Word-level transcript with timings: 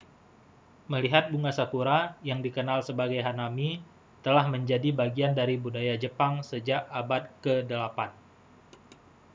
melihat 0.91 1.23
bunga 1.31 1.51
sakura 1.59 1.99
yang 2.29 2.39
dikenal 2.45 2.79
sebagai 2.89 3.19
hanami 3.27 3.69
telah 4.25 4.45
menjadi 4.53 4.89
bagian 5.01 5.33
dari 5.39 5.55
budaya 5.63 5.93
jepang 6.03 6.33
sejak 6.49 6.81
abad 7.01 7.23
ke-8 7.45 7.99